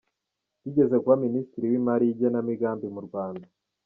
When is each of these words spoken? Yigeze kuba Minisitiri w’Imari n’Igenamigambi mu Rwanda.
Yigeze 0.63 0.95
kuba 1.01 1.15
Minisitiri 1.25 1.65
w’Imari 1.71 2.05
n’Igenamigambi 2.07 2.87
mu 2.95 3.01
Rwanda. 3.07 3.45